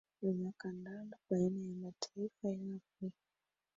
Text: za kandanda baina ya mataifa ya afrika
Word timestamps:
za 0.21 0.51
kandanda 0.57 1.17
baina 1.29 1.65
ya 1.67 1.75
mataifa 1.75 2.49
ya 2.49 2.59
afrika 2.75 3.17